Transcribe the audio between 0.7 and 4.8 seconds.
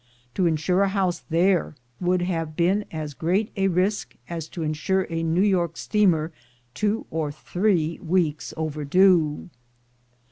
a house there would have been as great a risk as to